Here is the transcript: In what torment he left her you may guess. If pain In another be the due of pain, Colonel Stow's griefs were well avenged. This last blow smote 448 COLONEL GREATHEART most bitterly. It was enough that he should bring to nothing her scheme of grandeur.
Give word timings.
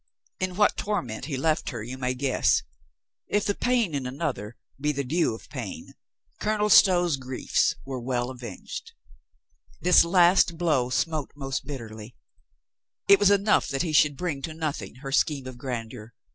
In 0.39 0.55
what 0.55 0.77
torment 0.77 1.25
he 1.25 1.37
left 1.37 1.69
her 1.69 1.83
you 1.83 1.95
may 1.95 2.15
guess. 2.15 2.63
If 3.27 3.45
pain 3.59 3.93
In 3.93 4.07
another 4.07 4.57
be 4.79 4.91
the 4.91 5.03
due 5.03 5.35
of 5.35 5.47
pain, 5.49 5.93
Colonel 6.39 6.69
Stow's 6.71 7.17
griefs 7.17 7.75
were 7.85 7.99
well 7.99 8.31
avenged. 8.31 8.93
This 9.79 10.03
last 10.03 10.57
blow 10.57 10.89
smote 10.89 11.31
448 11.35 11.37
COLONEL 11.37 11.97
GREATHEART 11.99 12.17
most 12.17 12.17
bitterly. 12.17 12.17
It 13.07 13.19
was 13.19 13.29
enough 13.29 13.67
that 13.67 13.83
he 13.83 13.93
should 13.93 14.17
bring 14.17 14.41
to 14.41 14.55
nothing 14.55 14.95
her 15.05 15.11
scheme 15.11 15.45
of 15.45 15.59
grandeur. 15.59 16.15